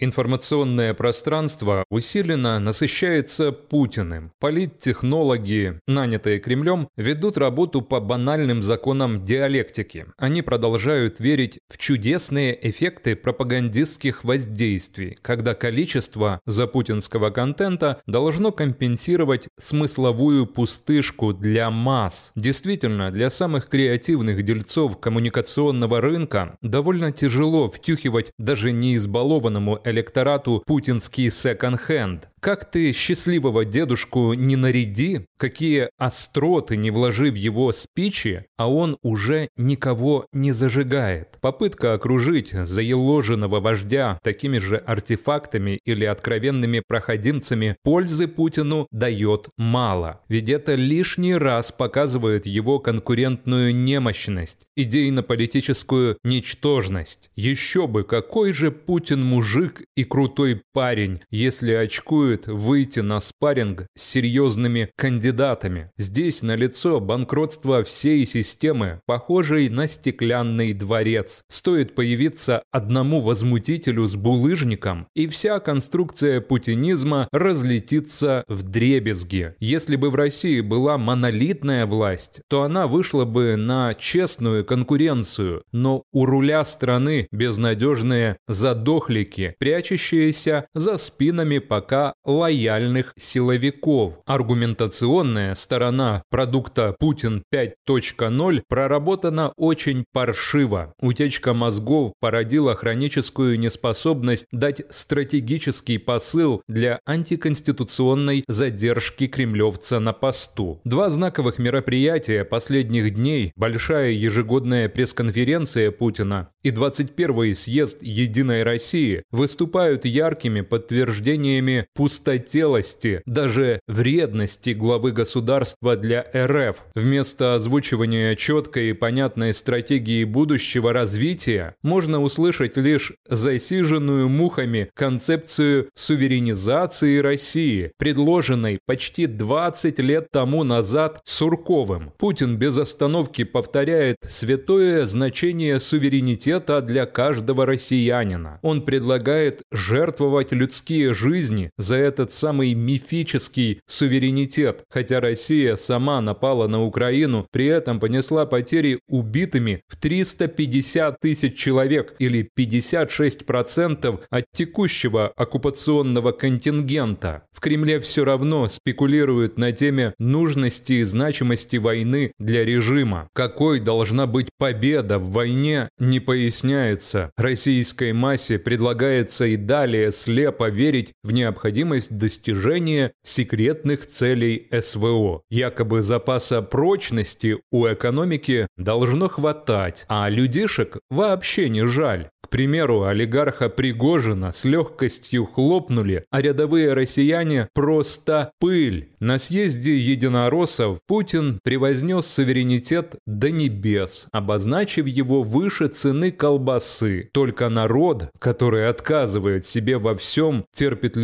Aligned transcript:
Информационное 0.00 0.94
пространство 0.94 1.84
усиленно 1.90 2.60
насыщается 2.60 3.50
Путиным. 3.50 4.30
Политтехнологи, 4.38 5.80
нанятые 5.88 6.38
Кремлем, 6.38 6.88
ведут 6.96 7.36
работу 7.36 7.82
по 7.82 7.98
банальным 7.98 8.62
законам 8.62 9.24
диалектики. 9.24 10.06
Они 10.16 10.42
продолжают 10.42 11.18
верить 11.18 11.58
в 11.68 11.78
чудесные 11.78 12.56
эффекты 12.70 13.16
пропагандистских 13.16 14.22
воздействий, 14.22 15.18
когда 15.20 15.54
количество 15.56 16.40
запутинского 16.46 17.30
контента 17.30 18.00
должно 18.06 18.52
компенсировать 18.52 19.48
смысловую 19.58 20.46
пустышку 20.46 21.32
для 21.32 21.70
масс. 21.70 22.30
Действительно, 22.36 23.10
для 23.10 23.30
самых 23.30 23.68
креативных 23.68 24.44
дельцов 24.44 25.00
коммуникационного 25.00 26.00
рынка 26.00 26.56
довольно 26.62 27.10
тяжело 27.10 27.68
втюхивать 27.68 28.30
даже 28.38 28.70
не 28.70 28.94
избалованному 28.94 29.80
электорату 29.90 30.62
путинский 30.66 31.30
секонд-хенд. 31.30 32.28
Как 32.40 32.70
ты 32.70 32.92
счастливого 32.92 33.64
дедушку 33.64 34.32
не 34.34 34.54
наряди, 34.54 35.26
какие 35.38 35.88
остроты 35.98 36.76
не 36.76 36.90
вложи 36.90 37.30
в 37.30 37.34
его 37.34 37.72
спичи, 37.72 38.46
а 38.56 38.70
он 38.70 38.96
уже 39.02 39.48
никого 39.56 40.26
не 40.32 40.52
зажигает. 40.52 41.38
Попытка 41.40 41.94
окружить 41.94 42.52
заеложенного 42.52 43.60
вождя 43.60 44.20
такими 44.22 44.58
же 44.58 44.76
артефактами 44.76 45.80
или 45.84 46.04
откровенными 46.04 46.82
проходимцами 46.86 47.76
пользы 47.82 48.28
Путину 48.28 48.86
дает 48.92 49.48
мало. 49.56 50.20
Ведь 50.28 50.48
это 50.48 50.76
лишний 50.76 51.34
раз 51.34 51.72
показывает 51.72 52.46
его 52.46 52.78
конкурентную 52.78 53.74
немощность, 53.74 54.66
идейно-политическую 54.76 56.18
ничтожность. 56.22 57.30
Еще 57.34 57.88
бы, 57.88 58.04
какой 58.04 58.52
же 58.52 58.70
Путин 58.70 59.24
мужик 59.24 59.82
и 59.96 60.04
крутой 60.04 60.62
парень, 60.72 61.20
если 61.30 61.72
очкует 61.72 62.27
рискует 62.28 62.46
выйти 62.46 63.00
на 63.00 63.20
спарринг 63.20 63.86
с 63.96 64.02
серьезными 64.02 64.90
кандидатами. 64.96 65.90
Здесь 65.96 66.42
налицо 66.42 67.00
банкротство 67.00 67.82
всей 67.82 68.26
системы, 68.26 69.00
похожей 69.06 69.68
на 69.68 69.88
стеклянный 69.88 70.72
дворец. 70.74 71.42
Стоит 71.48 71.94
появиться 71.94 72.62
одному 72.70 73.20
возмутителю 73.20 74.06
с 74.06 74.16
булыжником, 74.16 75.06
и 75.14 75.26
вся 75.26 75.58
конструкция 75.60 76.40
путинизма 76.40 77.28
разлетится 77.32 78.44
в 78.48 78.62
дребезги. 78.62 79.54
Если 79.60 79.96
бы 79.96 80.10
в 80.10 80.14
России 80.14 80.60
была 80.60 80.98
монолитная 80.98 81.86
власть, 81.86 82.40
то 82.48 82.62
она 82.62 82.86
вышла 82.86 83.24
бы 83.24 83.56
на 83.56 83.94
честную 83.94 84.64
конкуренцию, 84.64 85.62
но 85.72 86.02
у 86.12 86.26
руля 86.26 86.64
страны 86.64 87.28
безнадежные 87.32 88.36
задохлики, 88.48 89.54
прячущиеся 89.58 90.66
за 90.74 90.96
спинами 90.98 91.58
пока 91.58 92.14
лояльных 92.28 93.14
силовиков. 93.16 94.18
Аргументационная 94.26 95.54
сторона 95.54 96.22
продукта 96.30 96.94
Путин 96.98 97.42
5.0 97.52 98.62
проработана 98.68 99.52
очень 99.56 100.04
паршиво. 100.12 100.92
Утечка 101.00 101.54
мозгов 101.54 102.12
породила 102.20 102.74
хроническую 102.74 103.58
неспособность 103.58 104.46
дать 104.52 104.82
стратегический 104.90 105.96
посыл 105.96 106.62
для 106.68 107.00
антиконституционной 107.06 108.44
задержки 108.46 109.26
кремлевца 109.26 109.98
на 109.98 110.12
посту. 110.12 110.80
Два 110.84 111.10
знаковых 111.10 111.58
мероприятия 111.58 112.44
последних 112.44 113.14
дней– 113.14 113.52
большая 113.56 114.10
ежегодная 114.10 114.90
пресс-конференция 114.90 115.90
Путина 115.90 116.50
и 116.62 116.70
21-й 116.70 117.54
съезд 117.54 117.98
«Единой 118.02 118.62
России» 118.62 119.22
выступают 119.30 120.04
яркими 120.04 120.60
подтверждениями 120.60 121.86
пустотелости, 122.18 123.22
даже 123.26 123.80
вредности 123.86 124.70
главы 124.70 125.12
государства 125.12 125.96
для 125.96 126.26
РФ. 126.34 126.76
Вместо 126.94 127.54
озвучивания 127.54 128.34
четкой 128.34 128.90
и 128.90 128.92
понятной 128.92 129.54
стратегии 129.54 130.24
будущего 130.24 130.92
развития 130.92 131.76
можно 131.82 132.20
услышать 132.20 132.76
лишь 132.76 133.12
засиженную 133.28 134.28
мухами 134.28 134.90
концепцию 134.94 135.90
суверенизации 135.94 137.18
России, 137.18 137.92
предложенной 137.98 138.80
почти 138.84 139.26
20 139.26 139.98
лет 140.00 140.28
тому 140.32 140.64
назад 140.64 141.20
Сурковым. 141.24 142.12
Путин 142.18 142.56
без 142.56 142.78
остановки 142.78 143.44
повторяет 143.44 144.16
святое 144.22 145.06
значение 145.06 145.78
суверенитета 145.78 146.80
для 146.80 147.06
каждого 147.06 147.64
россиянина. 147.64 148.58
Он 148.62 148.82
предлагает 148.82 149.62
жертвовать 149.70 150.52
людские 150.52 151.14
жизни 151.14 151.70
за 151.76 151.97
этот 151.98 152.30
самый 152.32 152.74
мифический 152.74 153.80
суверенитет, 153.86 154.84
хотя 154.88 155.20
Россия 155.20 155.76
сама 155.76 156.20
напала 156.20 156.68
на 156.68 156.84
Украину, 156.84 157.46
при 157.50 157.66
этом 157.66 158.00
понесла 158.00 158.46
потери 158.46 159.00
убитыми 159.08 159.82
в 159.88 159.96
350 159.96 161.20
тысяч 161.20 161.56
человек 161.56 162.14
или 162.18 162.48
56% 162.56 164.20
от 164.30 164.44
текущего 164.52 165.32
оккупационного 165.36 166.32
контингента. 166.32 167.42
В 167.52 167.60
Кремле 167.60 167.98
все 167.98 168.24
равно 168.24 168.68
спекулируют 168.68 169.58
на 169.58 169.72
теме 169.72 170.14
нужности 170.18 170.94
и 170.94 171.02
значимости 171.02 171.76
войны 171.76 172.32
для 172.38 172.64
режима. 172.64 173.28
Какой 173.34 173.80
должна 173.80 174.26
быть 174.26 174.48
победа 174.58 175.18
в 175.18 175.30
войне, 175.30 175.88
не 175.98 176.20
поясняется. 176.20 177.32
Российской 177.36 178.12
массе 178.12 178.58
предлагается 178.58 179.46
и 179.46 179.56
далее 179.56 180.12
слепо 180.12 180.68
верить 180.68 181.12
в 181.24 181.32
необходимость 181.32 181.87
необходимость 181.88 182.18
достижения 182.18 183.12
секретных 183.24 184.06
целей 184.06 184.68
СВО. 184.80 185.42
Якобы 185.50 186.02
запаса 186.02 186.62
прочности 186.62 187.58
у 187.70 187.86
экономики 187.86 188.66
должно 188.76 189.28
хватать, 189.28 190.04
а 190.08 190.28
людишек 190.28 190.98
вообще 191.10 191.68
не 191.68 191.86
жаль. 191.86 192.28
К 192.48 192.50
примеру, 192.50 193.02
олигарха 193.02 193.68
Пригожина 193.68 194.52
с 194.52 194.64
легкостью 194.64 195.44
хлопнули, 195.44 196.24
а 196.30 196.40
рядовые 196.40 196.94
россияне 196.94 197.68
просто 197.74 198.52
пыль. 198.58 199.10
На 199.20 199.36
съезде 199.36 199.98
единороссов 199.98 201.00
Путин 201.06 201.60
превознес 201.62 202.26
суверенитет 202.26 203.16
до 203.26 203.50
небес, 203.50 204.28
обозначив 204.32 205.06
его 205.06 205.42
выше 205.42 205.88
цены 205.88 206.32
колбасы. 206.32 207.28
Только 207.34 207.68
народ, 207.68 208.30
который 208.38 208.88
отказывает 208.88 209.66
себе 209.66 209.98
во 209.98 210.14
всем, 210.14 210.64
терпит 210.72 211.16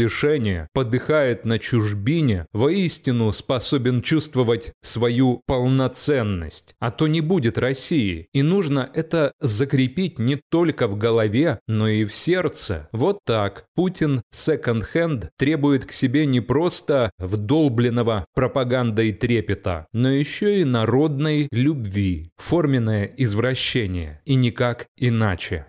лишения, 0.54 0.68
подыхает 0.72 1.44
на 1.44 1.58
чужбине, 1.58 2.46
воистину 2.52 3.32
способен 3.32 4.02
чувствовать 4.02 4.72
свою 4.80 5.42
полноценность. 5.46 6.74
А 6.80 6.90
то 6.90 7.06
не 7.06 7.20
будет 7.20 7.58
России. 7.58 8.28
И 8.32 8.42
нужно 8.42 8.90
это 8.94 9.32
закрепить 9.40 10.18
не 10.18 10.40
только 10.50 10.86
в 10.88 10.96
голове, 10.96 11.58
но 11.66 11.88
и 11.88 12.04
в 12.04 12.14
сердце. 12.14 12.88
Вот 12.92 13.18
так 13.24 13.66
Путин 13.74 14.22
секонд-хенд 14.30 15.30
требует 15.38 15.84
к 15.84 15.92
себе 15.92 16.26
не 16.26 16.40
просто 16.40 17.10
вдолбленного 17.18 18.26
пропагандой 18.34 19.12
трепета, 19.12 19.86
но 19.92 20.10
еще 20.10 20.60
и 20.60 20.64
народной 20.64 21.48
любви. 21.50 22.30
Форменное 22.36 23.04
извращение. 23.16 24.20
И 24.24 24.34
никак 24.34 24.86
иначе. 24.96 25.66